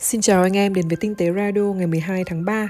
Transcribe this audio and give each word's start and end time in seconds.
Xin 0.00 0.20
chào 0.20 0.42
anh 0.42 0.56
em 0.56 0.74
đến 0.74 0.88
với 0.88 0.96
Tinh 0.96 1.14
tế 1.14 1.32
Radio 1.32 1.60
ngày 1.60 1.86
12 1.86 2.24
tháng 2.24 2.44
3. 2.44 2.68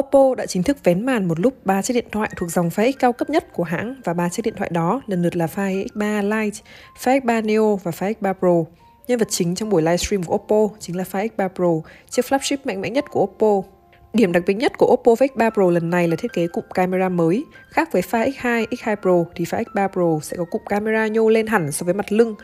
Oppo 0.00 0.34
đã 0.34 0.46
chính 0.46 0.62
thức 0.62 0.84
vén 0.84 1.06
màn 1.06 1.28
một 1.28 1.40
lúc 1.40 1.66
ba 1.66 1.82
chiếc 1.82 1.94
điện 1.94 2.06
thoại 2.12 2.30
thuộc 2.36 2.50
dòng 2.50 2.68
Find 2.68 2.92
X 2.92 2.96
cao 2.98 3.12
cấp 3.12 3.30
nhất 3.30 3.52
của 3.52 3.62
hãng 3.62 3.94
và 4.04 4.14
ba 4.14 4.28
chiếc 4.28 4.42
điện 4.44 4.54
thoại 4.56 4.70
đó 4.72 5.02
lần 5.06 5.22
lượt 5.22 5.36
là 5.36 5.46
Find 5.46 5.86
X3 5.86 6.22
Lite, 6.22 6.58
Find 7.02 7.20
X3 7.20 7.44
Neo 7.44 7.76
và 7.82 7.90
Find 7.90 8.14
X3 8.20 8.34
Pro. 8.34 8.70
Nhân 9.08 9.18
vật 9.18 9.28
chính 9.30 9.54
trong 9.54 9.70
buổi 9.70 9.82
livestream 9.82 10.22
của 10.22 10.34
Oppo 10.34 10.76
chính 10.80 10.96
là 10.96 11.04
Find 11.12 11.28
X3 11.36 11.48
Pro, 11.48 11.90
chiếc 12.10 12.24
flagship 12.24 12.56
mạnh 12.64 12.80
mẽ 12.80 12.90
nhất 12.90 13.04
của 13.10 13.22
Oppo. 13.22 13.75
Điểm 14.16 14.32
đặc 14.32 14.42
biệt 14.46 14.54
nhất 14.54 14.72
của 14.78 14.86
Oppo 14.86 15.12
Find 15.12 15.28
X3 15.34 15.50
Pro 15.50 15.70
lần 15.70 15.90
này 15.90 16.08
là 16.08 16.16
thiết 16.16 16.32
kế 16.32 16.46
cụm 16.46 16.64
camera 16.74 17.08
mới. 17.08 17.44
Khác 17.68 17.92
với 17.92 18.02
Find 18.02 18.32
X2, 18.32 18.66
X2 18.66 18.96
Pro 18.96 19.30
thì 19.34 19.44
Find 19.44 19.64
X3 19.64 19.88
Pro 19.88 20.20
sẽ 20.22 20.36
có 20.36 20.44
cụm 20.44 20.62
camera 20.68 21.06
nhô 21.06 21.28
lên 21.28 21.46
hẳn 21.46 21.72
so 21.72 21.84
với 21.84 21.94
mặt 21.94 22.12
lưng. 22.12 22.34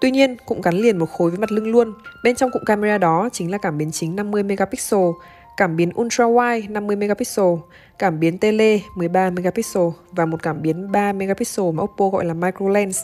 Tuy 0.00 0.10
nhiên, 0.10 0.36
cũng 0.46 0.60
gắn 0.60 0.74
liền 0.74 0.98
một 0.98 1.06
khối 1.06 1.30
với 1.30 1.38
mặt 1.38 1.52
lưng 1.52 1.70
luôn. 1.70 1.92
Bên 2.24 2.36
trong 2.36 2.50
cụm 2.50 2.62
camera 2.64 2.98
đó 2.98 3.28
chính 3.32 3.50
là 3.50 3.58
cảm 3.58 3.78
biến 3.78 3.90
chính 3.90 4.16
50 4.16 4.42
megapixel, 4.42 5.08
cảm 5.56 5.76
biến 5.76 5.90
ultra 6.00 6.24
wide 6.24 6.72
50 6.72 6.96
megapixel, 6.96 7.54
cảm 7.98 8.20
biến 8.20 8.38
tele 8.38 8.78
13 8.96 9.30
megapixel 9.30 9.82
và 10.12 10.26
một 10.26 10.42
cảm 10.42 10.62
biến 10.62 10.92
3 10.92 11.12
megapixel 11.12 11.66
mà 11.74 11.82
Oppo 11.82 12.08
gọi 12.08 12.24
là 12.24 12.34
micro 12.34 12.68
lens. 12.68 13.02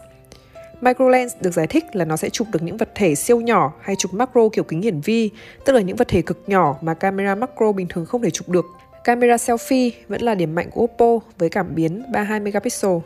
Micro 0.81 1.09
lens 1.09 1.35
được 1.41 1.51
giải 1.51 1.67
thích 1.67 1.85
là 1.93 2.05
nó 2.05 2.17
sẽ 2.17 2.31
chụp 2.31 2.47
được 2.53 2.63
những 2.63 2.77
vật 2.77 2.89
thể 2.95 3.15
siêu 3.15 3.41
nhỏ 3.41 3.73
hay 3.81 3.97
chụp 3.97 4.15
macro 4.15 4.49
kiểu 4.53 4.65
kính 4.65 4.83
hiển 4.83 5.01
vi, 5.01 5.31
tức 5.65 5.73
là 5.73 5.81
những 5.81 5.97
vật 5.97 6.09
thể 6.09 6.23
cực 6.23 6.43
nhỏ 6.47 6.77
mà 6.81 6.95
camera 6.95 7.35
macro 7.35 7.73
bình 7.73 7.87
thường 7.89 8.07
không 8.07 8.23
thể 8.23 8.31
chụp 8.31 8.49
được. 8.49 8.65
Camera 9.05 9.37
selfie 9.37 9.91
vẫn 10.09 10.23
là 10.23 10.35
điểm 10.35 10.55
mạnh 10.55 10.71
của 10.71 10.83
Oppo 10.83 11.19
với 11.39 11.49
cảm 11.49 11.75
biến 11.75 12.03
32 12.13 12.41
megapixel. 12.41 12.97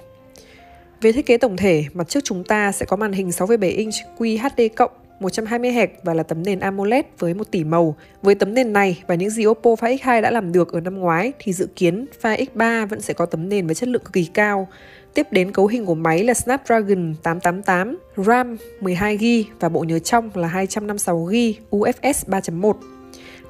Về 1.00 1.12
thiết 1.12 1.26
kế 1.26 1.38
tổng 1.38 1.56
thể, 1.56 1.84
mặt 1.94 2.08
trước 2.08 2.20
chúng 2.24 2.44
ta 2.44 2.72
sẽ 2.72 2.86
có 2.86 2.96
màn 2.96 3.12
hình 3.12 3.28
6,7 3.28 3.76
inch 3.76 3.94
QHD+, 4.18 4.68
120Hz 5.20 5.86
và 6.02 6.14
là 6.14 6.22
tấm 6.22 6.42
nền 6.42 6.60
AMOLED 6.60 7.04
với 7.18 7.34
1 7.34 7.50
tỷ 7.50 7.64
màu. 7.64 7.96
Với 8.22 8.34
tấm 8.34 8.54
nền 8.54 8.72
này 8.72 9.02
và 9.06 9.14
những 9.14 9.30
gì 9.30 9.46
Oppo 9.46 9.70
Find 9.70 9.96
X2 9.98 10.20
đã 10.20 10.30
làm 10.30 10.52
được 10.52 10.72
ở 10.72 10.80
năm 10.80 10.98
ngoái 10.98 11.32
thì 11.38 11.52
dự 11.52 11.68
kiến 11.76 12.06
Find 12.22 12.44
X3 12.54 12.86
vẫn 12.86 13.00
sẽ 13.00 13.14
có 13.14 13.26
tấm 13.26 13.48
nền 13.48 13.66
với 13.66 13.74
chất 13.74 13.88
lượng 13.88 14.02
cực 14.04 14.12
kỳ 14.12 14.24
cao. 14.24 14.68
Tiếp 15.14 15.26
đến 15.30 15.52
cấu 15.52 15.66
hình 15.66 15.86
của 15.86 15.94
máy 15.94 16.24
là 16.24 16.34
Snapdragon 16.34 17.14
888, 17.22 17.98
RAM 18.16 18.56
12GB 18.80 19.44
và 19.60 19.68
bộ 19.68 19.80
nhớ 19.80 19.98
trong 19.98 20.30
là 20.34 20.48
256GB 20.48 21.52
UFS 21.70 22.12
3.1. 22.26 22.72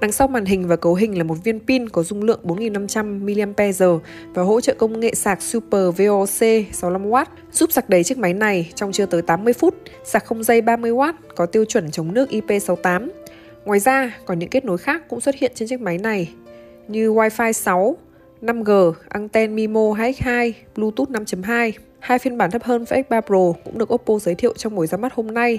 Đằng 0.00 0.12
sau 0.12 0.28
màn 0.28 0.44
hình 0.44 0.69
và 0.69 0.77
cấu 0.77 0.94
hình 0.94 1.19
là 1.19 1.25
một 1.25 1.34
viên 1.44 1.61
pin 1.61 1.89
có 1.89 2.02
dung 2.02 2.22
lượng 2.22 2.41
4500 2.42 3.27
mAh 3.27 4.02
và 4.34 4.42
hỗ 4.42 4.61
trợ 4.61 4.75
công 4.75 5.00
nghệ 5.00 5.14
sạc 5.14 5.42
Super 5.42 5.83
VOC 5.83 6.41
65W, 6.72 7.25
giúp 7.52 7.72
sạc 7.72 7.89
đầy 7.89 8.05
chiếc 8.05 8.19
máy 8.19 8.34
này 8.34 8.72
trong 8.74 8.92
chưa 8.92 9.06
tới 9.06 9.22
80 9.22 9.52
phút, 9.52 9.74
sạc 10.05 10.24
không 10.24 10.45
dây 10.45 10.62
30W, 10.62 11.12
có 11.36 11.47
tiêu 11.47 11.64
chuẩn 11.64 11.91
chống 11.91 12.14
nước 12.14 12.30
IP68. 12.30 13.08
Ngoài 13.64 13.80
ra, 13.80 14.19
còn 14.24 14.39
những 14.39 14.50
kết 14.50 14.64
nối 14.64 14.78
khác 14.78 15.08
cũng 15.08 15.20
xuất 15.20 15.34
hiện 15.34 15.52
trên 15.55 15.69
chiếc 15.69 15.80
máy 15.80 15.98
này 15.98 16.34
như 16.89 17.12
Wi-Fi 17.12 17.52
6, 17.52 17.97
5G, 18.42 18.92
anten 19.08 19.55
MIMO 19.55 19.80
2X2, 19.80 20.52
Bluetooth 20.74 21.10
5.2. 21.10 21.72
Hai 21.98 22.19
phiên 22.19 22.38
bản 22.38 22.50
thấp 22.50 22.62
hơn 22.62 22.84
với 22.84 23.02
X3 23.08 23.20
Pro 23.20 23.60
cũng 23.64 23.78
được 23.78 23.94
Oppo 23.94 24.19
giới 24.19 24.34
thiệu 24.34 24.55
trong 24.56 24.74
buổi 24.74 24.86
ra 24.86 24.98
mắt 24.98 25.12
hôm 25.14 25.27
nay. 25.27 25.58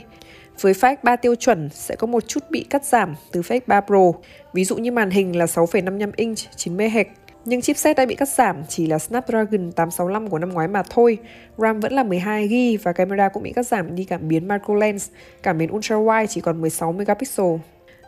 Với 0.61 0.73
Flex 0.73 0.95
3 1.03 1.15
tiêu 1.15 1.35
chuẩn 1.35 1.69
sẽ 1.69 1.95
có 1.95 2.07
một 2.07 2.27
chút 2.27 2.43
bị 2.49 2.65
cắt 2.69 2.85
giảm 2.85 3.15
từ 3.31 3.41
Flex 3.41 3.59
3 3.67 3.81
Pro, 3.81 4.11
ví 4.53 4.65
dụ 4.65 4.77
như 4.77 4.91
màn 4.91 5.09
hình 5.09 5.37
là 5.37 5.45
6,55 5.45 6.11
inch 6.15 6.37
90Hz, 6.57 7.05
nhưng 7.45 7.61
chipset 7.61 7.97
đã 7.97 8.05
bị 8.05 8.15
cắt 8.15 8.29
giảm 8.29 8.55
chỉ 8.67 8.85
là 8.87 8.99
Snapdragon 8.99 9.71
865 9.71 10.29
của 10.29 10.39
năm 10.39 10.49
ngoái 10.49 10.67
mà 10.67 10.83
thôi. 10.89 11.17
RAM 11.57 11.79
vẫn 11.79 11.93
là 11.93 12.03
12GB 12.03 12.77
và 12.83 12.93
camera 12.93 13.29
cũng 13.29 13.43
bị 13.43 13.53
cắt 13.53 13.67
giảm 13.67 13.95
đi 13.95 14.03
cảm 14.03 14.27
biến 14.27 14.47
macro 14.47 14.73
lens, 14.73 15.09
cảm 15.43 15.57
biến 15.57 15.75
ultra 15.75 15.95
wide 15.95 16.25
chỉ 16.25 16.41
còn 16.41 16.61
16 16.61 16.91
megapixel. 16.91 17.55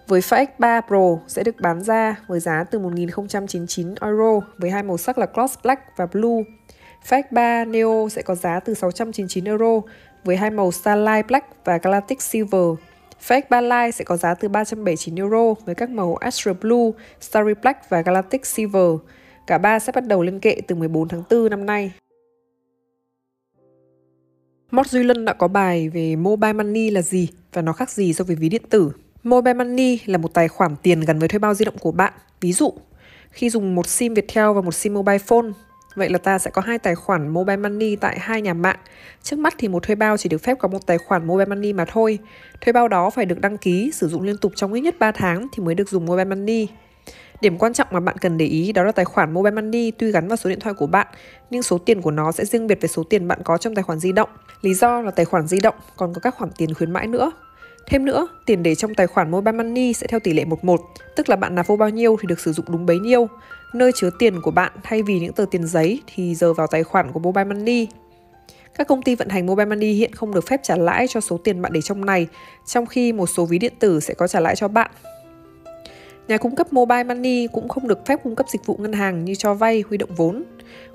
Với 0.08 0.22
FX 0.22 0.48
3 0.59 0.82
Pro 0.82 1.18
sẽ 1.28 1.44
được 1.44 1.56
bán 1.59 1.82
ra 1.82 2.16
với 2.28 2.40
giá 2.40 2.64
từ 2.72 2.80
1.099 2.80 3.96
euro 4.02 4.48
với 4.58 4.70
hai 4.70 4.84
màu 4.84 4.98
sắc 4.98 5.18
là 5.18 5.28
Gloss 5.34 5.59
Black 5.64 5.82
và 5.98 6.06
Blue. 6.06 6.44
FX 7.08 7.23
3 7.32 7.66
Neo 7.66 8.08
sẽ 8.12 8.22
có 8.22 8.36
giá 8.36 8.59
từ 8.59 8.74
699 8.74 9.46
euro 9.46 9.81
với 10.24 10.36
hai 10.36 10.52
màu 10.52 10.72
Starlight 10.72 11.28
Black 11.28 11.66
và 11.66 11.78
Galactic 11.78 12.22
Silver. 12.22 12.75
FX 13.28 13.42
3 13.50 13.62
Lite 13.62 13.92
sẽ 13.92 14.03
có 14.03 14.18
giá 14.18 14.34
từ 14.34 14.47
379 14.47 15.16
euro 15.16 15.53
với 15.66 15.75
các 15.75 15.90
màu 15.90 16.16
Astral 16.16 16.56
Blue, 16.62 16.92
Starry 17.22 17.53
Black 17.62 17.90
và 17.90 18.02
Galactic 18.02 18.46
Silver. 18.46 18.92
Cả 19.47 19.58
ba 19.58 19.80
sẽ 19.80 19.92
bắt 19.92 20.08
đầu 20.08 20.24
lên 20.24 20.40
kệ 20.40 20.62
từ 20.68 20.75
14 20.75 21.08
tháng 21.08 21.24
4 21.30 21.50
năm 21.50 21.66
nay. 21.66 21.92
Mót 24.72 24.88
Duy 24.88 25.03
Lân 25.03 25.25
đã 25.25 25.34
có 25.34 25.47
bài 25.47 25.90
về 25.90 26.16
Mobile 26.16 26.53
Money 26.53 26.92
là 26.92 27.02
gì 27.02 27.30
và 27.53 27.62
nó 27.62 27.74
khác 27.74 27.90
gì 27.90 28.13
so 28.13 28.24
với 28.24 28.36
ví 28.36 28.50
điện 28.50 28.63
tử. 28.69 28.92
Mobile 29.23 29.53
Money 29.53 30.00
là 30.06 30.17
một 30.17 30.34
tài 30.34 30.47
khoản 30.47 30.75
tiền 30.84 31.01
gắn 31.01 31.19
với 31.19 31.28
thuê 31.28 31.39
bao 31.39 31.53
di 31.53 31.66
động 31.66 31.78
của 31.79 31.91
bạn. 31.91 32.13
Ví 32.41 32.53
dụ, 32.53 32.73
khi 33.31 33.50
dùng 33.50 33.75
một 33.75 33.88
SIM 33.88 34.13
Viettel 34.13 34.51
và 34.56 34.61
một 34.61 34.73
SIM 34.73 34.94
Mobile 34.94 35.17
Phone, 35.17 35.47
Vậy 35.95 36.09
là 36.09 36.17
ta 36.17 36.39
sẽ 36.39 36.51
có 36.51 36.61
hai 36.61 36.79
tài 36.79 36.95
khoản 36.95 37.28
Mobile 37.28 37.57
Money 37.57 37.95
tại 37.95 38.19
hai 38.19 38.41
nhà 38.41 38.53
mạng. 38.53 38.78
Trước 39.23 39.39
mắt 39.39 39.56
thì 39.57 39.67
một 39.67 39.83
thuê 39.83 39.95
bao 39.95 40.17
chỉ 40.17 40.29
được 40.29 40.38
phép 40.38 40.57
có 40.59 40.67
một 40.67 40.85
tài 40.85 40.97
khoản 40.97 41.28
Mobile 41.28 41.45
Money 41.45 41.73
mà 41.73 41.85
thôi. 41.85 42.19
Thuê 42.62 42.72
bao 42.73 42.88
đó 42.88 43.09
phải 43.09 43.25
được 43.25 43.41
đăng 43.41 43.57
ký, 43.57 43.91
sử 43.94 44.07
dụng 44.07 44.22
liên 44.22 44.38
tục 44.38 44.51
trong 44.56 44.73
ít 44.73 44.81
nhất 44.81 44.95
3 45.00 45.12
tháng 45.12 45.47
thì 45.53 45.63
mới 45.63 45.75
được 45.75 45.89
dùng 45.89 46.06
Mobile 46.06 46.25
Money. 46.25 46.67
Điểm 47.41 47.57
quan 47.57 47.73
trọng 47.73 47.88
mà 47.91 48.00
bạn 48.00 48.17
cần 48.17 48.38
để 48.38 48.45
ý 48.45 48.72
đó 48.72 48.83
là 48.83 48.91
tài 48.91 49.06
khoản 49.06 49.33
Mobile 49.33 49.56
Money 49.62 49.91
tuy 49.91 50.12
gắn 50.12 50.28
vào 50.28 50.38
số 50.38 50.50
điện 50.50 50.59
thoại 50.59 50.73
của 50.73 50.88
bạn, 50.88 51.07
nhưng 51.50 51.63
số 51.63 51.78
tiền 51.78 52.01
của 52.01 52.12
nó 52.12 52.31
sẽ 52.31 52.45
riêng 52.45 52.67
biệt 52.67 52.81
với 52.81 52.89
số 52.89 53.03
tiền 53.03 53.28
bạn 53.28 53.39
có 53.44 53.57
trong 53.57 53.75
tài 53.75 53.83
khoản 53.83 54.00
di 54.00 54.12
động. 54.12 54.29
Lý 54.62 54.73
do 54.73 55.01
là 55.01 55.12
tài 55.12 55.25
khoản 55.25 55.47
di 55.47 55.59
động 55.59 55.75
còn 55.97 56.13
có 56.13 56.19
các 56.19 56.35
khoản 56.35 56.51
tiền 56.57 56.73
khuyến 56.73 56.91
mãi 56.91 57.07
nữa. 57.07 57.31
Thêm 57.88 58.05
nữa, 58.05 58.27
tiền 58.45 58.63
để 58.63 58.75
trong 58.75 58.95
tài 58.95 59.07
khoản 59.07 59.31
Mobile 59.31 59.57
Money 59.57 59.94
sẽ 59.94 60.07
theo 60.07 60.19
tỷ 60.19 60.33
lệ 60.33 60.45
11, 60.45 60.81
tức 61.16 61.29
là 61.29 61.35
bạn 61.35 61.55
nạp 61.55 61.67
vô 61.67 61.75
bao 61.75 61.89
nhiêu 61.89 62.17
thì 62.21 62.27
được 62.27 62.39
sử 62.39 62.53
dụng 62.53 62.66
đúng 62.69 62.85
bấy 62.85 62.99
nhiêu. 62.99 63.27
Nơi 63.73 63.91
chứa 63.95 64.09
tiền 64.19 64.41
của 64.41 64.51
bạn 64.51 64.71
thay 64.83 65.03
vì 65.03 65.19
những 65.19 65.33
tờ 65.33 65.45
tiền 65.51 65.67
giấy 65.67 66.01
thì 66.16 66.35
giờ 66.35 66.53
vào 66.53 66.67
tài 66.67 66.83
khoản 66.83 67.11
của 67.11 67.19
Mobile 67.19 67.44
Money. 67.44 67.88
Các 68.77 68.88
công 68.88 69.01
ty 69.01 69.16
vận 69.16 69.29
hành 69.29 69.45
Mobile 69.45 69.66
Money 69.66 69.94
hiện 69.94 70.13
không 70.13 70.33
được 70.33 70.47
phép 70.47 70.59
trả 70.63 70.75
lãi 70.75 71.07
cho 71.07 71.21
số 71.21 71.38
tiền 71.38 71.61
bạn 71.61 71.73
để 71.73 71.81
trong 71.81 72.05
này, 72.05 72.27
trong 72.66 72.85
khi 72.85 73.13
một 73.13 73.27
số 73.27 73.45
ví 73.45 73.59
điện 73.59 73.73
tử 73.79 74.00
sẽ 74.00 74.13
có 74.13 74.27
trả 74.27 74.39
lãi 74.39 74.55
cho 74.55 74.67
bạn. 74.67 74.91
Nhà 76.27 76.38
cung 76.38 76.55
cấp 76.55 76.73
Mobile 76.73 77.03
Money 77.03 77.47
cũng 77.47 77.67
không 77.67 77.88
được 77.88 78.05
phép 78.05 78.19
cung 78.23 78.35
cấp 78.35 78.50
dịch 78.50 78.65
vụ 78.65 78.77
ngân 78.79 78.94
hàng 78.94 79.25
như 79.25 79.35
cho 79.35 79.53
vay, 79.53 79.83
huy 79.89 79.97
động 79.97 80.15
vốn. 80.15 80.44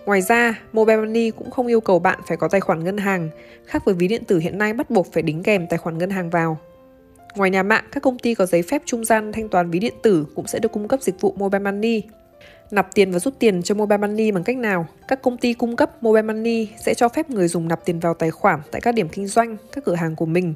Ngoài 0.06 0.22
ra, 0.22 0.60
Mobile 0.72 0.96
Money 0.96 1.30
cũng 1.30 1.50
không 1.50 1.66
yêu 1.66 1.80
cầu 1.80 1.98
bạn 1.98 2.18
phải 2.26 2.36
có 2.36 2.48
tài 2.48 2.60
khoản 2.60 2.84
ngân 2.84 2.98
hàng, 2.98 3.28
khác 3.66 3.84
với 3.84 3.94
ví 3.94 4.08
điện 4.08 4.24
tử 4.24 4.38
hiện 4.38 4.58
nay 4.58 4.72
bắt 4.72 4.90
buộc 4.90 5.12
phải 5.12 5.22
đính 5.22 5.42
kèm 5.42 5.66
tài 5.66 5.78
khoản 5.78 5.98
ngân 5.98 6.10
hàng 6.10 6.30
vào. 6.30 6.58
Ngoài 7.36 7.50
nhà 7.50 7.62
mạng, 7.62 7.84
các 7.92 8.02
công 8.02 8.18
ty 8.18 8.34
có 8.34 8.46
giấy 8.46 8.62
phép 8.62 8.82
trung 8.84 9.04
gian 9.04 9.32
thanh 9.32 9.48
toán 9.48 9.70
ví 9.70 9.78
điện 9.78 9.94
tử 10.02 10.26
cũng 10.34 10.46
sẽ 10.46 10.58
được 10.58 10.72
cung 10.72 10.88
cấp 10.88 11.02
dịch 11.02 11.20
vụ 11.20 11.34
Mobile 11.36 11.70
Money. 11.70 12.02
Nạp 12.70 12.94
tiền 12.94 13.12
và 13.12 13.18
rút 13.18 13.34
tiền 13.38 13.62
cho 13.62 13.74
Mobile 13.74 13.98
Money 13.98 14.30
bằng 14.30 14.44
cách 14.44 14.56
nào? 14.56 14.86
Các 15.08 15.22
công 15.22 15.36
ty 15.36 15.52
cung 15.52 15.76
cấp 15.76 16.02
Mobile 16.02 16.22
Money 16.22 16.68
sẽ 16.84 16.94
cho 16.94 17.08
phép 17.08 17.30
người 17.30 17.48
dùng 17.48 17.68
nạp 17.68 17.84
tiền 17.84 18.00
vào 18.00 18.14
tài 18.14 18.30
khoản 18.30 18.60
tại 18.70 18.80
các 18.80 18.94
điểm 18.94 19.08
kinh 19.08 19.26
doanh, 19.26 19.56
các 19.72 19.84
cửa 19.84 19.94
hàng 19.94 20.16
của 20.16 20.26
mình. 20.26 20.54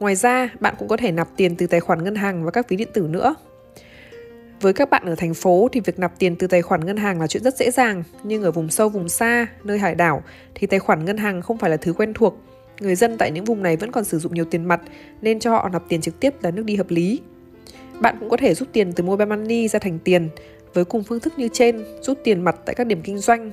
Ngoài 0.00 0.16
ra, 0.16 0.48
bạn 0.60 0.74
cũng 0.78 0.88
có 0.88 0.96
thể 0.96 1.12
nạp 1.12 1.28
tiền 1.36 1.56
từ 1.56 1.66
tài 1.66 1.80
khoản 1.80 2.04
ngân 2.04 2.14
hàng 2.14 2.44
và 2.44 2.50
các 2.50 2.68
ví 2.68 2.76
điện 2.76 2.88
tử 2.92 3.02
nữa. 3.10 3.34
Với 4.60 4.72
các 4.72 4.90
bạn 4.90 5.06
ở 5.06 5.14
thành 5.14 5.34
phố 5.34 5.68
thì 5.72 5.80
việc 5.80 5.98
nạp 5.98 6.18
tiền 6.18 6.36
từ 6.36 6.46
tài 6.46 6.62
khoản 6.62 6.86
ngân 6.86 6.96
hàng 6.96 7.20
là 7.20 7.26
chuyện 7.26 7.42
rất 7.42 7.56
dễ 7.56 7.70
dàng, 7.70 8.02
nhưng 8.22 8.42
ở 8.42 8.50
vùng 8.50 8.68
sâu 8.68 8.88
vùng 8.88 9.08
xa, 9.08 9.46
nơi 9.64 9.78
hải 9.78 9.94
đảo 9.94 10.22
thì 10.54 10.66
tài 10.66 10.80
khoản 10.80 11.04
ngân 11.04 11.16
hàng 11.16 11.42
không 11.42 11.58
phải 11.58 11.70
là 11.70 11.76
thứ 11.76 11.92
quen 11.92 12.14
thuộc 12.14 12.36
Người 12.80 12.94
dân 12.94 13.18
tại 13.18 13.30
những 13.30 13.44
vùng 13.44 13.62
này 13.62 13.76
vẫn 13.76 13.92
còn 13.92 14.04
sử 14.04 14.18
dụng 14.18 14.34
nhiều 14.34 14.44
tiền 14.44 14.64
mặt 14.64 14.80
nên 15.22 15.40
cho 15.40 15.50
họ 15.50 15.68
nạp 15.68 15.88
tiền 15.88 16.00
trực 16.00 16.20
tiếp 16.20 16.34
là 16.42 16.50
nước 16.50 16.62
đi 16.62 16.76
hợp 16.76 16.90
lý. 16.90 17.20
Bạn 18.00 18.16
cũng 18.20 18.28
có 18.28 18.36
thể 18.36 18.54
rút 18.54 18.68
tiền 18.72 18.92
từ 18.92 19.04
Mobile 19.04 19.36
Money 19.36 19.68
ra 19.68 19.78
thành 19.78 19.98
tiền 19.98 20.28
với 20.74 20.84
cùng 20.84 21.04
phương 21.04 21.20
thức 21.20 21.32
như 21.36 21.48
trên, 21.52 21.84
rút 22.02 22.18
tiền 22.24 22.40
mặt 22.40 22.56
tại 22.64 22.74
các 22.74 22.86
điểm 22.86 23.02
kinh 23.02 23.18
doanh, 23.18 23.50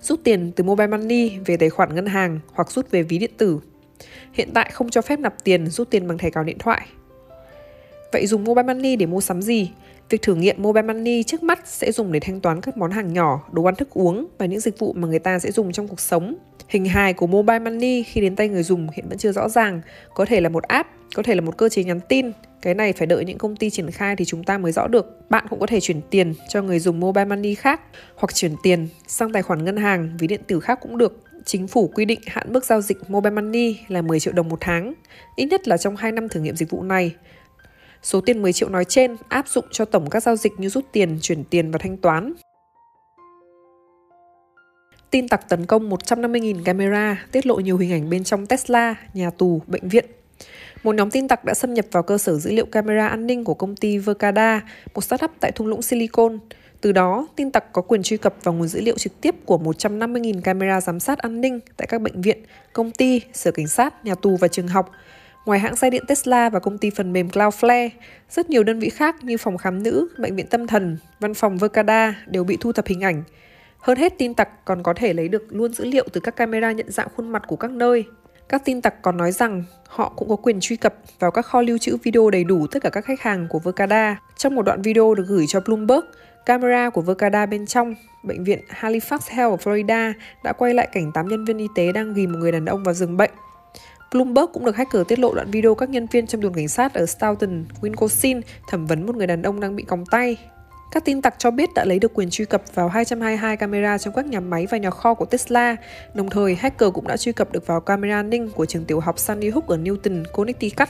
rút 0.00 0.20
tiền 0.24 0.52
từ 0.56 0.64
Mobile 0.64 0.86
Money 0.86 1.38
về 1.38 1.56
tài 1.56 1.70
khoản 1.70 1.94
ngân 1.94 2.06
hàng 2.06 2.40
hoặc 2.52 2.70
rút 2.70 2.90
về 2.90 3.02
ví 3.02 3.18
điện 3.18 3.30
tử. 3.36 3.60
Hiện 4.32 4.50
tại 4.54 4.70
không 4.72 4.90
cho 4.90 5.02
phép 5.02 5.18
nạp 5.18 5.44
tiền 5.44 5.66
rút 5.66 5.90
tiền 5.90 6.08
bằng 6.08 6.18
thẻ 6.18 6.30
cào 6.30 6.44
điện 6.44 6.58
thoại. 6.58 6.86
Vậy 8.12 8.26
dùng 8.26 8.44
Mobile 8.44 8.74
Money 8.74 8.96
để 8.96 9.06
mua 9.06 9.20
sắm 9.20 9.42
gì? 9.42 9.70
Việc 10.10 10.22
thử 10.22 10.34
nghiệm 10.34 10.62
Mobile 10.62 10.86
Money 10.86 11.22
trước 11.22 11.42
mắt 11.42 11.60
sẽ 11.64 11.92
dùng 11.92 12.12
để 12.12 12.20
thanh 12.20 12.40
toán 12.40 12.60
các 12.60 12.76
món 12.76 12.90
hàng 12.90 13.12
nhỏ, 13.12 13.48
đồ 13.52 13.64
ăn 13.64 13.74
thức 13.74 13.90
uống 13.90 14.26
và 14.38 14.46
những 14.46 14.60
dịch 14.60 14.78
vụ 14.78 14.92
mà 14.92 15.08
người 15.08 15.18
ta 15.18 15.38
sẽ 15.38 15.52
dùng 15.52 15.72
trong 15.72 15.88
cuộc 15.88 16.00
sống. 16.00 16.34
Hình 16.68 16.84
hài 16.84 17.12
của 17.12 17.26
Mobile 17.26 17.58
Money 17.58 18.02
khi 18.02 18.20
đến 18.20 18.36
tay 18.36 18.48
người 18.48 18.62
dùng 18.62 18.88
hiện 18.94 19.08
vẫn 19.08 19.18
chưa 19.18 19.32
rõ 19.32 19.48
ràng, 19.48 19.80
có 20.14 20.24
thể 20.24 20.40
là 20.40 20.48
một 20.48 20.64
app, 20.64 20.88
có 21.14 21.22
thể 21.22 21.34
là 21.34 21.40
một 21.40 21.56
cơ 21.56 21.68
chế 21.68 21.84
nhắn 21.84 22.00
tin. 22.08 22.32
Cái 22.62 22.74
này 22.74 22.92
phải 22.92 23.06
đợi 23.06 23.24
những 23.24 23.38
công 23.38 23.56
ty 23.56 23.70
triển 23.70 23.90
khai 23.90 24.16
thì 24.16 24.24
chúng 24.24 24.44
ta 24.44 24.58
mới 24.58 24.72
rõ 24.72 24.86
được. 24.86 25.30
Bạn 25.30 25.46
cũng 25.50 25.60
có 25.60 25.66
thể 25.66 25.80
chuyển 25.80 26.00
tiền 26.10 26.34
cho 26.48 26.62
người 26.62 26.78
dùng 26.78 27.00
Mobile 27.00 27.24
Money 27.24 27.54
khác 27.54 27.80
hoặc 28.16 28.34
chuyển 28.34 28.52
tiền 28.62 28.88
sang 29.06 29.32
tài 29.32 29.42
khoản 29.42 29.64
ngân 29.64 29.76
hàng, 29.76 30.16
ví 30.18 30.26
điện 30.26 30.40
tử 30.46 30.60
khác 30.60 30.78
cũng 30.82 30.98
được. 30.98 31.22
Chính 31.44 31.68
phủ 31.68 31.90
quy 31.94 32.04
định 32.04 32.20
hạn 32.26 32.52
mức 32.52 32.64
giao 32.64 32.80
dịch 32.80 33.10
Mobile 33.10 33.34
Money 33.34 33.76
là 33.88 34.02
10 34.02 34.20
triệu 34.20 34.32
đồng 34.32 34.48
một 34.48 34.58
tháng, 34.60 34.94
ít 35.36 35.44
nhất 35.44 35.68
là 35.68 35.76
trong 35.76 35.96
2 35.96 36.12
năm 36.12 36.28
thử 36.28 36.40
nghiệm 36.40 36.56
dịch 36.56 36.70
vụ 36.70 36.82
này. 36.82 37.14
Số 38.02 38.20
tiền 38.20 38.42
10 38.42 38.52
triệu 38.52 38.68
nói 38.68 38.84
trên 38.84 39.16
áp 39.28 39.48
dụng 39.48 39.64
cho 39.70 39.84
tổng 39.84 40.10
các 40.10 40.22
giao 40.22 40.36
dịch 40.36 40.52
như 40.58 40.68
rút 40.68 40.84
tiền, 40.92 41.18
chuyển 41.22 41.44
tiền 41.44 41.70
và 41.70 41.78
thanh 41.78 41.96
toán. 41.96 42.32
Tin 45.10 45.28
tặc 45.28 45.48
tấn 45.48 45.66
công 45.66 45.90
150.000 45.90 46.64
camera, 46.64 47.24
tiết 47.32 47.46
lộ 47.46 47.56
nhiều 47.56 47.76
hình 47.76 47.92
ảnh 47.92 48.10
bên 48.10 48.24
trong 48.24 48.46
Tesla, 48.46 48.94
nhà 49.14 49.30
tù, 49.30 49.62
bệnh 49.66 49.88
viện. 49.88 50.04
Một 50.82 50.94
nhóm 50.94 51.10
tin 51.10 51.28
tặc 51.28 51.44
đã 51.44 51.54
xâm 51.54 51.74
nhập 51.74 51.86
vào 51.92 52.02
cơ 52.02 52.18
sở 52.18 52.38
dữ 52.38 52.52
liệu 52.52 52.66
camera 52.66 53.08
an 53.08 53.26
ninh 53.26 53.44
của 53.44 53.54
công 53.54 53.76
ty 53.76 53.98
Verkada, 53.98 54.60
một 54.94 55.00
startup 55.00 55.30
tại 55.40 55.52
thung 55.52 55.66
lũng 55.66 55.82
Silicon. 55.82 56.38
Từ 56.80 56.92
đó, 56.92 57.26
tin 57.36 57.50
tặc 57.50 57.72
có 57.72 57.82
quyền 57.82 58.02
truy 58.02 58.16
cập 58.16 58.34
vào 58.42 58.54
nguồn 58.54 58.68
dữ 58.68 58.80
liệu 58.80 58.98
trực 58.98 59.20
tiếp 59.20 59.34
của 59.44 59.58
150.000 59.58 60.40
camera 60.40 60.80
giám 60.80 61.00
sát 61.00 61.18
an 61.18 61.40
ninh 61.40 61.60
tại 61.76 61.86
các 61.86 62.00
bệnh 62.00 62.22
viện, 62.22 62.38
công 62.72 62.90
ty, 62.90 63.20
sở 63.32 63.50
cảnh 63.50 63.68
sát, 63.68 64.04
nhà 64.04 64.14
tù 64.14 64.36
và 64.36 64.48
trường 64.48 64.68
học. 64.68 64.90
Ngoài 65.46 65.60
hãng 65.60 65.76
xe 65.76 65.90
điện 65.90 66.04
Tesla 66.08 66.48
và 66.48 66.60
công 66.60 66.78
ty 66.78 66.90
phần 66.90 67.12
mềm 67.12 67.28
Cloudflare, 67.28 67.88
rất 68.30 68.50
nhiều 68.50 68.64
đơn 68.64 68.78
vị 68.78 68.90
khác 68.90 69.24
như 69.24 69.36
phòng 69.36 69.58
khám 69.58 69.82
nữ, 69.82 70.08
bệnh 70.18 70.36
viện 70.36 70.46
tâm 70.46 70.66
thần, 70.66 70.98
văn 71.20 71.34
phòng 71.34 71.58
Verkada 71.58 72.14
đều 72.26 72.44
bị 72.44 72.56
thu 72.60 72.72
thập 72.72 72.86
hình 72.86 73.00
ảnh. 73.00 73.22
Hơn 73.78 73.98
hết, 73.98 74.18
tin 74.18 74.34
tặc 74.34 74.64
còn 74.64 74.82
có 74.82 74.94
thể 74.94 75.12
lấy 75.12 75.28
được 75.28 75.44
luôn 75.48 75.72
dữ 75.72 75.84
liệu 75.84 76.06
từ 76.12 76.20
các 76.20 76.36
camera 76.36 76.72
nhận 76.72 76.90
dạng 76.90 77.08
khuôn 77.16 77.28
mặt 77.28 77.42
của 77.46 77.56
các 77.56 77.70
nơi. 77.70 78.04
Các 78.48 78.64
tin 78.64 78.82
tặc 78.82 79.02
còn 79.02 79.16
nói 79.16 79.32
rằng 79.32 79.64
họ 79.88 80.12
cũng 80.16 80.28
có 80.28 80.36
quyền 80.36 80.60
truy 80.60 80.76
cập 80.76 80.94
vào 81.18 81.30
các 81.30 81.46
kho 81.46 81.62
lưu 81.62 81.78
trữ 81.78 81.96
video 82.02 82.30
đầy 82.30 82.44
đủ 82.44 82.66
tất 82.66 82.82
cả 82.82 82.90
các 82.90 83.04
khách 83.04 83.20
hàng 83.20 83.46
của 83.50 83.58
Verkada. 83.58 84.20
Trong 84.36 84.54
một 84.54 84.62
đoạn 84.62 84.82
video 84.82 85.14
được 85.14 85.24
gửi 85.28 85.46
cho 85.48 85.60
Bloomberg, 85.60 86.04
camera 86.46 86.90
của 86.90 87.00
Verkada 87.00 87.46
bên 87.46 87.66
trong 87.66 87.94
bệnh 88.24 88.44
viện 88.44 88.58
Halifax 88.68 89.18
Health 89.28 89.52
ở 89.52 89.56
Florida 89.56 90.12
đã 90.44 90.52
quay 90.52 90.74
lại 90.74 90.88
cảnh 90.92 91.12
8 91.14 91.28
nhân 91.28 91.44
viên 91.44 91.58
y 91.58 91.66
tế 91.74 91.92
đang 91.92 92.14
ghim 92.14 92.32
một 92.32 92.38
người 92.38 92.52
đàn 92.52 92.64
ông 92.64 92.84
vào 92.84 92.94
giường 92.94 93.16
bệnh. 93.16 93.30
Bloomberg 94.12 94.46
cũng 94.52 94.64
được 94.64 94.76
hacker 94.76 95.02
tiết 95.08 95.18
lộ 95.18 95.34
đoạn 95.34 95.50
video 95.50 95.74
các 95.74 95.90
nhân 95.90 96.06
viên 96.10 96.26
trong 96.26 96.40
đồn 96.40 96.54
cảnh 96.54 96.68
sát 96.68 96.94
ở 96.94 97.06
Stoughton, 97.06 97.64
Wisconsin 97.80 98.40
thẩm 98.68 98.86
vấn 98.86 99.06
một 99.06 99.16
người 99.16 99.26
đàn 99.26 99.42
ông 99.42 99.60
đang 99.60 99.76
bị 99.76 99.82
còng 99.82 100.06
tay. 100.06 100.36
Các 100.92 101.04
tin 101.04 101.22
tặc 101.22 101.34
cho 101.38 101.50
biết 101.50 101.74
đã 101.74 101.84
lấy 101.84 101.98
được 101.98 102.14
quyền 102.14 102.30
truy 102.30 102.44
cập 102.44 102.62
vào 102.74 102.88
222 102.88 103.56
camera 103.56 103.98
trong 103.98 104.14
các 104.14 104.26
nhà 104.26 104.40
máy 104.40 104.66
và 104.70 104.78
nhà 104.78 104.90
kho 104.90 105.14
của 105.14 105.24
Tesla. 105.24 105.76
Đồng 106.14 106.30
thời, 106.30 106.54
hacker 106.54 106.92
cũng 106.94 107.06
đã 107.06 107.16
truy 107.16 107.32
cập 107.32 107.52
được 107.52 107.66
vào 107.66 107.80
camera 107.80 108.14
an 108.14 108.30
ninh 108.30 108.50
của 108.50 108.66
trường 108.66 108.84
tiểu 108.84 109.00
học 109.00 109.18
Sandy 109.18 109.48
Hook 109.48 109.66
ở 109.66 109.76
Newton, 109.76 110.24
Connecticut, 110.32 110.88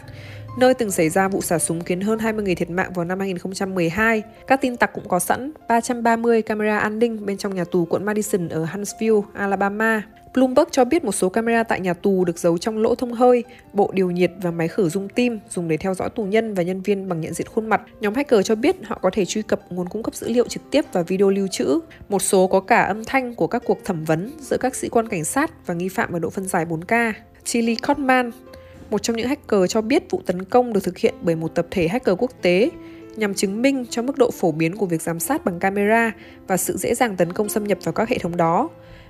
nơi 0.58 0.74
từng 0.74 0.90
xảy 0.90 1.08
ra 1.08 1.28
vụ 1.28 1.40
xả 1.40 1.58
súng 1.58 1.84
khiến 1.84 2.00
hơn 2.00 2.18
20 2.18 2.44
người 2.44 2.54
thiệt 2.54 2.70
mạng 2.70 2.92
vào 2.94 3.04
năm 3.04 3.20
2012. 3.20 4.22
Các 4.46 4.60
tin 4.60 4.76
tặc 4.76 4.92
cũng 4.92 5.08
có 5.08 5.18
sẵn 5.18 5.52
330 5.68 6.42
camera 6.42 6.78
an 6.78 6.98
ninh 6.98 7.26
bên 7.26 7.36
trong 7.36 7.54
nhà 7.54 7.64
tù 7.64 7.84
quận 7.84 8.04
Madison 8.04 8.48
ở 8.48 8.64
Huntsville, 8.64 9.20
Alabama. 9.34 10.02
Bloomberg 10.34 10.68
cho 10.70 10.84
biết 10.84 11.04
một 11.04 11.12
số 11.12 11.28
camera 11.28 11.62
tại 11.62 11.80
nhà 11.80 11.94
tù 11.94 12.24
được 12.24 12.38
giấu 12.38 12.58
trong 12.58 12.78
lỗ 12.78 12.94
thông 12.94 13.12
hơi, 13.12 13.44
bộ 13.72 13.90
điều 13.94 14.10
nhiệt 14.10 14.30
và 14.42 14.50
máy 14.50 14.68
khử 14.68 14.88
dung 14.88 15.08
tim 15.08 15.38
dùng 15.50 15.68
để 15.68 15.76
theo 15.76 15.94
dõi 15.94 16.10
tù 16.10 16.24
nhân 16.24 16.54
và 16.54 16.62
nhân 16.62 16.80
viên 16.80 17.08
bằng 17.08 17.20
nhận 17.20 17.34
diện 17.34 17.46
khuôn 17.46 17.68
mặt. 17.68 17.80
Nhóm 18.00 18.14
hacker 18.14 18.46
cho 18.46 18.54
biết 18.54 18.76
họ 18.84 18.98
có 19.02 19.10
thể 19.12 19.24
truy 19.24 19.42
cập 19.42 19.72
nguồn 19.72 19.88
cung 19.88 20.02
cấp 20.02 20.14
dữ 20.14 20.28
liệu 20.28 20.48
trực 20.48 20.62
tiếp 20.70 20.84
và 20.92 21.02
video 21.02 21.30
lưu 21.30 21.46
trữ. 21.48 21.80
Một 22.08 22.22
số 22.22 22.46
có 22.46 22.60
cả 22.60 22.82
âm 22.82 23.04
thanh 23.04 23.34
của 23.34 23.46
các 23.46 23.62
cuộc 23.66 23.84
thẩm 23.84 24.04
vấn 24.04 24.30
giữa 24.40 24.56
các 24.60 24.74
sĩ 24.74 24.88
quan 24.88 25.08
cảnh 25.08 25.24
sát 25.24 25.66
và 25.66 25.74
nghi 25.74 25.88
phạm 25.88 26.12
ở 26.12 26.18
độ 26.18 26.30
phân 26.30 26.48
giải 26.48 26.66
4K. 26.66 27.12
Chili 27.44 27.74
Cotman, 27.74 28.30
một 28.90 29.02
trong 29.02 29.16
những 29.16 29.28
hacker 29.28 29.60
cho 29.68 29.80
biết 29.80 30.10
vụ 30.10 30.22
tấn 30.26 30.44
công 30.44 30.72
được 30.72 30.84
thực 30.84 30.98
hiện 30.98 31.14
bởi 31.22 31.36
một 31.36 31.54
tập 31.54 31.66
thể 31.70 31.88
hacker 31.88 32.16
quốc 32.18 32.30
tế 32.42 32.70
nhằm 33.16 33.34
chứng 33.34 33.62
minh 33.62 33.86
cho 33.90 34.02
mức 34.02 34.18
độ 34.18 34.30
phổ 34.30 34.52
biến 34.52 34.76
của 34.76 34.86
việc 34.86 35.02
giám 35.02 35.20
sát 35.20 35.44
bằng 35.44 35.58
camera 35.58 36.12
và 36.46 36.56
sự 36.56 36.76
dễ 36.76 36.94
dàng 36.94 37.16
tấn 37.16 37.32
công 37.32 37.48
xâm 37.48 37.64
nhập 37.64 37.78
vào 37.84 37.92
các 37.92 38.08
hệ 38.08 38.18
thống 38.18 38.36
đó. 38.36 38.68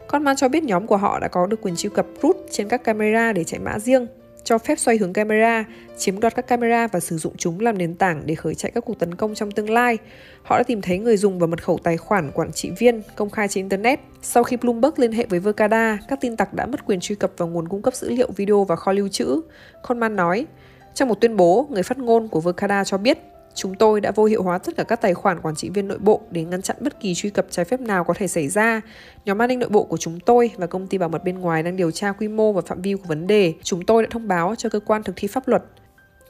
Conman 0.09 0.37
cho 0.37 0.49
biết 0.49 0.65
nhóm 0.65 0.87
của 0.87 0.97
họ 0.97 1.19
đã 1.19 1.29
có 1.29 1.47
được 1.47 1.61
quyền 1.63 1.77
truy 1.77 1.91
cập 1.95 2.07
root 2.23 2.37
trên 2.51 2.69
các 2.69 2.85
camera 2.85 3.33
để 3.33 3.45
chạy 3.45 3.61
mã 3.61 3.79
riêng, 3.79 4.07
cho 4.45 4.59
phép 4.59 4.79
xoay 4.79 4.97
hướng 4.97 5.13
camera, 5.13 5.65
chiếm 5.99 6.21
đoạt 6.21 6.35
các 6.35 6.47
camera 6.47 6.87
và 6.87 7.01
sử 7.01 7.19
dụng 7.19 7.33
chúng 7.37 7.61
làm 7.61 7.79
nền 7.79 7.95
tảng 7.95 8.23
để 8.27 8.35
khởi 8.35 8.55
chạy 8.55 8.73
các 8.75 8.85
cuộc 8.85 8.99
tấn 8.99 9.15
công 9.15 9.35
trong 9.35 9.51
tương 9.51 9.71
lai. 9.71 9.99
Họ 10.43 10.59
đã 10.59 10.63
tìm 10.63 10.83
thấy 10.83 10.99
người 10.99 11.17
dùng 11.17 11.39
và 11.39 11.47
mật 11.47 11.65
khẩu 11.65 11.79
tài 11.83 11.97
khoản 11.97 12.31
quản 12.35 12.53
trị 12.53 12.71
viên 12.79 13.03
công 13.17 13.31
khai 13.31 13.49
trên 13.49 13.65
Internet. 13.65 14.01
Sau 14.23 14.43
khi 14.43 14.57
Bloomberg 14.57 14.95
liên 14.97 15.13
hệ 15.13 15.27
với 15.27 15.41
Verkada, 15.41 15.99
các 16.09 16.21
tin 16.21 16.37
tặc 16.37 16.55
đã 16.55 16.67
mất 16.67 16.87
quyền 16.87 17.01
truy 17.01 17.15
cập 17.15 17.33
vào 17.37 17.49
nguồn 17.49 17.69
cung 17.69 17.83
cấp 17.83 17.95
dữ 17.95 18.11
liệu 18.11 18.29
video 18.37 18.65
và 18.65 18.77
kho 18.77 18.93
lưu 18.93 19.09
trữ. 19.09 19.41
Conman 19.83 20.17
nói, 20.17 20.47
trong 20.95 21.09
một 21.09 21.21
tuyên 21.21 21.37
bố, 21.37 21.67
người 21.71 21.83
phát 21.83 21.99
ngôn 21.99 22.29
của 22.29 22.41
Verkada 22.41 22.85
cho 22.85 22.99
biết 22.99 23.19
Chúng 23.59 23.75
tôi 23.75 24.01
đã 24.01 24.11
vô 24.11 24.25
hiệu 24.25 24.43
hóa 24.43 24.59
tất 24.59 24.77
cả 24.77 24.85
các 24.85 25.01
tài 25.01 25.15
khoản 25.15 25.41
quản 25.41 25.55
trị 25.55 25.71
viên 25.71 25.89
nội 25.89 25.99
bộ 25.99 26.21
để 26.31 26.45
ngăn 26.45 26.63
chặn 26.63 26.77
bất 26.81 27.01
kỳ 27.01 27.15
truy 27.15 27.31
cập 27.31 27.47
trái 27.51 27.65
phép 27.65 27.81
nào 27.81 28.05
có 28.05 28.15
thể 28.15 28.29
xảy 28.29 28.49
ra. 28.49 28.81
Nhóm 29.25 29.43
an 29.43 29.49
ninh 29.49 29.59
nội 29.59 29.69
bộ 29.69 29.85
của 29.85 29.97
chúng 29.97 30.21
tôi 30.21 30.51
và 30.57 30.67
công 30.67 30.87
ty 30.87 30.99
bảo 30.99 31.09
mật 31.09 31.25
bên 31.25 31.39
ngoài 31.39 31.63
đang 31.63 31.77
điều 31.77 31.91
tra 31.91 32.13
quy 32.13 32.29
mô 32.29 32.53
và 32.53 32.61
phạm 32.61 32.83
vi 32.83 32.95
của 32.95 33.05
vấn 33.09 33.27
đề. 33.27 33.55
Chúng 33.63 33.85
tôi 33.85 34.03
đã 34.03 34.09
thông 34.13 34.29
báo 34.29 34.55
cho 34.55 34.69
cơ 34.69 34.81
quan 34.81 35.03
thực 35.03 35.13
thi 35.17 35.29
pháp 35.29 35.49
luật. 35.49 35.63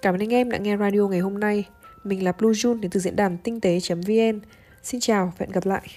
Cảm 0.02 0.14
ơn 0.14 0.20
anh 0.20 0.32
em 0.32 0.50
đã 0.50 0.58
nghe 0.58 0.76
radio 0.76 1.08
ngày 1.08 1.20
hôm 1.20 1.40
nay. 1.40 1.64
Mình 2.04 2.24
là 2.24 2.32
Blue 2.32 2.52
Jun 2.52 2.80
đến 2.80 2.90
từ 2.90 3.00
diễn 3.00 3.16
đàn 3.16 3.36
tinh 3.38 3.60
tế.vn. 3.60 4.40
Xin 4.82 5.00
chào 5.00 5.32
và 5.38 5.46
hẹn 5.46 5.50
gặp 5.52 5.66
lại. 5.66 5.88